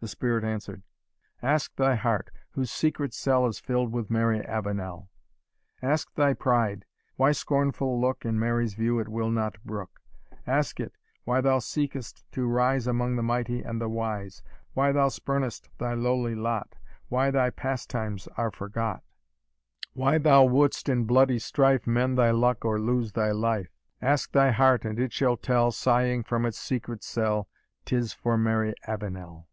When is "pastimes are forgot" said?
17.48-19.02